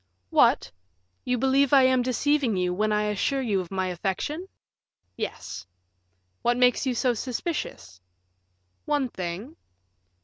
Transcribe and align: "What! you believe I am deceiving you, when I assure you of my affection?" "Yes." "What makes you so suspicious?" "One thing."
"What! 0.31 0.71
you 1.25 1.37
believe 1.37 1.73
I 1.73 1.83
am 1.83 2.01
deceiving 2.01 2.57
you, 2.57 2.73
when 2.73 2.91
I 2.91 3.03
assure 3.03 3.39
you 3.43 3.59
of 3.61 3.69
my 3.69 3.85
affection?" 3.89 4.47
"Yes." 5.15 5.67
"What 6.41 6.57
makes 6.57 6.87
you 6.87 6.95
so 6.95 7.13
suspicious?" 7.13 8.01
"One 8.85 9.09
thing." 9.09 9.57